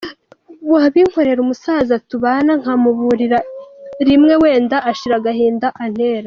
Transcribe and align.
wabinkorera 0.73 1.39
umusaza 1.45 1.95
tubana 2.09 2.51
nkamuburira 2.61 3.39
rimwe 4.07 4.33
wenda 4.43 4.77
n 4.81 4.85
ashira 4.91 5.15
agahinda 5.19 5.67
antera. 5.85 6.19